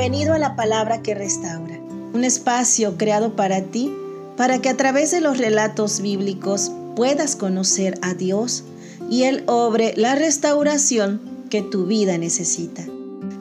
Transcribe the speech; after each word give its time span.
Bienvenido 0.00 0.32
a 0.32 0.38
la 0.38 0.56
palabra 0.56 1.02
que 1.02 1.14
restaura, 1.14 1.78
un 2.14 2.24
espacio 2.24 2.96
creado 2.96 3.36
para 3.36 3.64
ti, 3.64 3.94
para 4.34 4.58
que 4.58 4.70
a 4.70 4.76
través 4.78 5.10
de 5.10 5.20
los 5.20 5.36
relatos 5.36 6.00
bíblicos 6.00 6.72
puedas 6.96 7.36
conocer 7.36 7.98
a 8.00 8.14
Dios 8.14 8.64
y 9.10 9.24
Él 9.24 9.44
obre 9.44 9.92
la 9.98 10.14
restauración 10.14 11.20
que 11.50 11.60
tu 11.60 11.84
vida 11.84 12.16
necesita. 12.16 12.82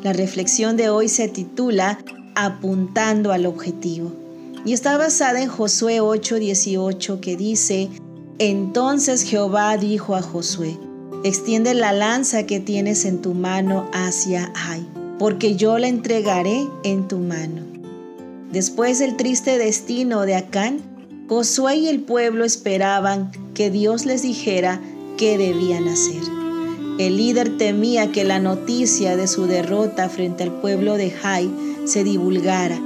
La 0.03 0.11
reflexión 0.11 0.75
de 0.75 0.89
hoy 0.89 1.07
se 1.07 1.29
titula 1.29 1.97
Apuntando 2.35 3.31
al 3.31 3.45
objetivo 3.45 4.11
y 4.65 4.73
está 4.73 4.97
basada 4.97 5.41
en 5.41 5.47
Josué 5.47 6.01
8:18 6.01 7.21
que 7.21 7.37
dice, 7.37 7.87
Entonces 8.37 9.23
Jehová 9.23 9.77
dijo 9.77 10.13
a 10.13 10.21
Josué, 10.21 10.77
extiende 11.23 11.73
la 11.73 11.93
lanza 11.93 12.45
que 12.45 12.59
tienes 12.59 13.05
en 13.05 13.21
tu 13.21 13.33
mano 13.33 13.89
hacia 13.93 14.51
Ai 14.53 14.98
porque 15.19 15.55
yo 15.55 15.77
la 15.77 15.87
entregaré 15.87 16.65
en 16.83 17.07
tu 17.07 17.19
mano. 17.19 17.61
Después 18.51 18.97
del 18.97 19.17
triste 19.17 19.57
destino 19.57 20.21
de 20.21 20.35
Acán, 20.35 20.79
Josué 21.27 21.75
y 21.75 21.87
el 21.87 21.99
pueblo 21.99 22.45
esperaban 22.45 23.31
que 23.53 23.69
Dios 23.69 24.07
les 24.07 24.23
dijera 24.23 24.81
qué 25.17 25.37
debían 25.37 25.87
hacer. 25.87 26.23
El 26.97 27.17
líder 27.17 27.57
temía 27.57 28.11
que 28.11 28.23
la 28.23 28.39
noticia 28.39 29.15
de 29.15 29.27
su 29.27 29.45
derrota 29.45 30.09
frente 30.09 30.43
al 30.43 30.59
pueblo 30.59 30.97
de 30.97 31.11
Jai 31.11 31.51
se 31.85 32.03
divulgara 32.03 32.81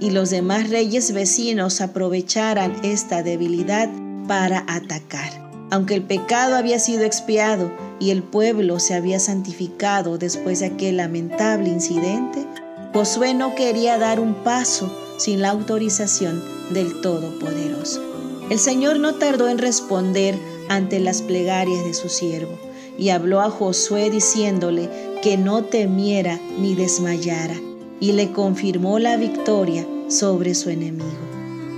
y 0.00 0.10
los 0.10 0.30
demás 0.30 0.70
reyes 0.70 1.12
vecinos 1.12 1.80
aprovecharan 1.80 2.76
esta 2.84 3.22
debilidad 3.22 3.90
para 4.28 4.64
atacar. 4.68 5.47
Aunque 5.70 5.94
el 5.94 6.02
pecado 6.02 6.56
había 6.56 6.78
sido 6.78 7.04
expiado, 7.04 7.70
y 8.00 8.10
el 8.10 8.22
pueblo 8.22 8.78
se 8.78 8.94
había 8.94 9.18
santificado 9.18 10.18
después 10.18 10.60
de 10.60 10.66
aquel 10.66 10.98
lamentable 10.98 11.68
incidente, 11.68 12.46
Josué 12.94 13.34
no 13.34 13.54
quería 13.54 13.98
dar 13.98 14.20
un 14.20 14.34
paso 14.34 14.90
sin 15.18 15.42
la 15.42 15.50
autorización 15.50 16.42
del 16.70 17.00
Todopoderoso. 17.00 18.02
El 18.50 18.58
Señor 18.58 18.98
no 18.98 19.16
tardó 19.16 19.48
en 19.48 19.58
responder 19.58 20.38
ante 20.68 21.00
las 21.00 21.22
plegarias 21.22 21.84
de 21.84 21.94
su 21.94 22.08
siervo 22.08 22.58
y 22.96 23.10
habló 23.10 23.40
a 23.40 23.50
Josué 23.50 24.10
diciéndole 24.10 24.88
que 25.22 25.36
no 25.36 25.64
temiera 25.64 26.40
ni 26.58 26.74
desmayara 26.74 27.56
y 28.00 28.12
le 28.12 28.32
confirmó 28.32 28.98
la 28.98 29.16
victoria 29.16 29.86
sobre 30.08 30.54
su 30.54 30.70
enemigo. 30.70 31.06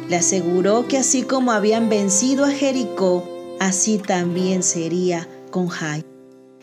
Le 0.09 0.17
aseguró 0.17 0.87
que 0.87 0.99
así 0.99 1.23
como 1.23 1.53
habían 1.53 1.89
vencido 1.89 2.45
a 2.45 2.51
Jericó, 2.51 3.25
así 3.61 3.98
también 3.98 4.64
sería 4.64 5.28
con 5.53 5.69
Jai. 5.69 6.05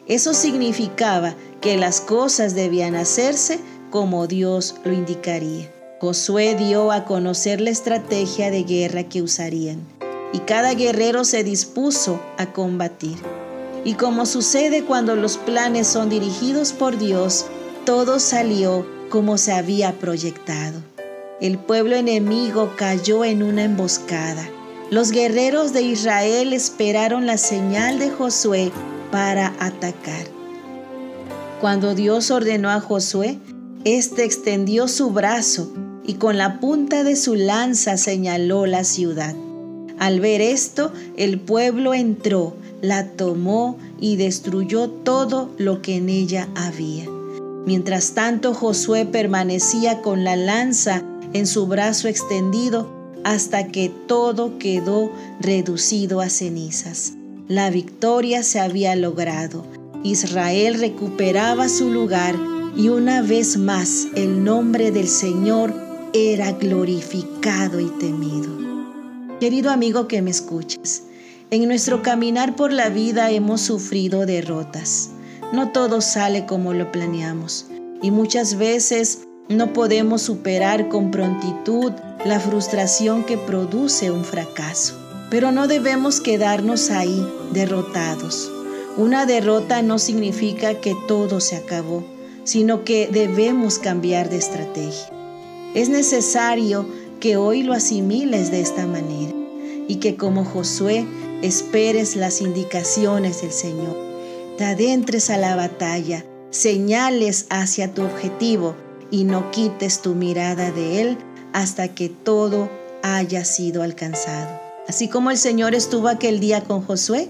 Eso 0.08 0.34
significaba 0.34 1.36
que 1.62 1.78
las 1.78 2.02
cosas 2.02 2.56
debían 2.56 2.96
hacerse 2.96 3.60
como 3.90 4.28
Dios 4.28 4.76
lo 4.84 4.92
indicaría. 4.92 5.72
Josué 6.02 6.56
dio 6.56 6.92
a 6.92 7.06
conocer 7.06 7.62
la 7.62 7.70
estrategia 7.70 8.52
de 8.52 8.64
guerra 8.64 9.04
que 9.04 9.22
usarían 9.22 9.80
y 10.34 10.40
cada 10.40 10.74
guerrero 10.74 11.24
se 11.24 11.44
dispuso 11.44 12.20
a 12.38 12.52
combatir. 12.52 13.18
Y 13.86 13.94
como 13.94 14.26
sucede 14.26 14.84
cuando 14.84 15.16
los 15.16 15.38
planes 15.38 15.88
son 15.88 16.10
dirigidos 16.10 16.74
por 16.74 16.98
Dios, 16.98 17.46
todo 17.86 18.20
salió 18.20 18.86
como 19.10 19.38
se 19.38 19.54
había 19.54 19.94
proyectado. 19.94 20.82
El 21.40 21.58
pueblo 21.58 21.96
enemigo 21.96 22.74
cayó 22.76 23.24
en 23.24 23.44
una 23.44 23.64
emboscada. 23.64 24.50
Los 24.90 25.12
guerreros 25.12 25.74
de 25.74 25.82
Israel 25.82 26.54
esperaron 26.54 27.26
la 27.26 27.38
señal 27.38 28.00
de 28.00 28.10
Josué 28.10 28.72
para 29.12 29.54
atacar. 29.60 30.28
Cuando 31.60 31.94
Dios 31.94 32.32
ordenó 32.32 32.70
a 32.70 32.80
Josué, 32.80 33.38
éste 33.84 34.24
extendió 34.24 34.88
su 34.88 35.10
brazo 35.10 35.74
y 36.06 36.14
con 36.14 36.38
la 36.38 36.62
punta 36.62 37.04
de 37.04 37.18
su 37.18 37.36
lanza 37.36 37.98
señaló 37.98 38.66
la 38.66 38.86
ciudad. 38.86 39.36
Al 40.00 40.22
ver 40.22 40.40
esto, 40.40 40.94
el 41.18 41.38
pueblo 41.42 41.94
entró, 41.94 42.56
la 42.82 43.10
tomó 43.10 43.78
y 44.00 44.16
destruyó 44.16 44.90
todo 44.90 45.50
lo 45.58 45.82
que 45.82 45.98
en 45.98 46.08
ella 46.08 46.48
había. 46.56 47.10
Mientras 47.66 48.12
tanto, 48.12 48.54
Josué 48.54 49.06
permanecía 49.06 50.02
con 50.02 50.24
la 50.24 50.38
lanza 50.38 51.04
en 51.34 51.46
su 51.46 51.68
brazo 51.68 52.08
extendido 52.08 52.97
hasta 53.28 53.68
que 53.68 53.92
todo 54.08 54.58
quedó 54.58 55.12
reducido 55.42 56.22
a 56.22 56.30
cenizas. 56.30 57.12
La 57.50 57.70
victoria 57.70 58.42
se 58.42 58.62
había 58.62 58.96
logrado. 58.96 59.66
Israel 60.02 60.80
recuperaba 60.80 61.68
su 61.68 61.90
lugar 61.92 62.36
y 62.78 62.88
una 62.88 63.22
vez 63.22 63.58
más 63.58 64.08
el 64.16 64.46
nombre 64.46 64.92
del 64.92 65.10
Señor 65.10 65.76
era 66.14 66.54
glorificado 66.54 67.82
y 67.82 67.90
temido. 68.00 68.50
Querido 69.42 69.72
amigo 69.72 70.08
que 70.08 70.22
me 70.22 70.32
escuchas, 70.32 71.04
en 71.52 71.68
nuestro 71.68 72.02
caminar 72.02 72.56
por 72.56 72.72
la 72.72 72.88
vida 72.88 73.30
hemos 73.30 73.60
sufrido 73.60 74.26
derrotas. 74.26 75.10
No 75.52 75.74
todo 75.74 76.00
sale 76.00 76.46
como 76.46 76.74
lo 76.74 76.94
planeamos 76.94 77.66
y 78.02 78.10
muchas 78.10 78.58
veces 78.58 79.27
no 79.50 79.72
podemos 79.72 80.24
superar 80.24 80.90
con 80.90 81.10
prontitud 81.10 81.94
la 82.26 82.40
frustración 82.40 83.24
que 83.24 83.38
produce 83.38 84.12
un 84.12 84.26
fracaso. 84.26 84.96
Pero 85.30 85.52
no 85.52 85.68
debemos 85.68 86.20
quedarnos 86.20 86.90
ahí 86.90 87.26
derrotados. 87.54 88.52
Una 88.98 89.26
derrota 89.26 89.82
no 89.82 90.00
significa 90.00 90.76
que 90.82 90.96
todo 91.08 91.40
se 91.40 91.56
acabó, 91.56 92.04
sino 92.44 92.84
que 92.84 93.08
debemos 93.12 93.80
cambiar 93.80 94.30
de 94.30 94.38
estrategia. 94.38 95.12
Es 95.74 95.90
necesario 95.90 96.86
que 97.20 97.38
hoy 97.38 97.64
lo 97.64 97.74
asimiles 97.74 98.52
de 98.52 98.62
esta 98.62 98.86
manera 98.86 99.34
y 99.88 99.98
que 99.98 100.16
como 100.16 100.44
Josué 100.44 101.06
esperes 101.42 102.16
las 102.16 102.42
indicaciones 102.42 103.42
del 103.42 103.52
Señor. 103.52 103.96
Te 104.58 104.66
adentres 104.66 105.30
a 105.30 105.38
la 105.38 105.56
batalla, 105.56 106.26
señales 106.50 107.46
hacia 107.50 107.94
tu 107.94 108.04
objetivo 108.04 108.76
y 109.12 109.24
no 109.24 109.52
quites 109.52 110.02
tu 110.02 110.16
mirada 110.16 110.72
de 110.72 111.02
Él 111.02 111.18
hasta 111.54 111.90
que 111.90 112.10
todo 112.10 112.70
haya 113.04 113.46
sido 113.46 113.84
alcanzado. 113.84 114.60
Así 114.88 115.10
como 115.10 115.32
el 115.32 115.38
Señor 115.38 115.76
estuvo 115.76 116.08
aquel 116.08 116.40
día 116.40 116.64
con 116.64 116.82
Josué, 116.82 117.30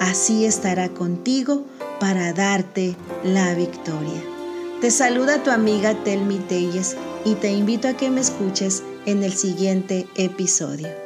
así 0.00 0.44
estará 0.44 0.88
contigo 0.88 1.64
para 2.00 2.32
darte 2.32 2.96
la 3.22 3.54
victoria. 3.54 4.22
Te 4.80 4.90
saluda 4.90 5.42
tu 5.42 5.50
amiga 5.50 5.94
Telmi 6.04 6.38
Telles 6.38 6.96
y 7.24 7.34
te 7.34 7.52
invito 7.52 7.88
a 7.88 7.94
que 7.94 8.10
me 8.10 8.20
escuches 8.20 8.82
en 9.06 9.22
el 9.22 9.32
siguiente 9.32 10.06
episodio. 10.16 11.05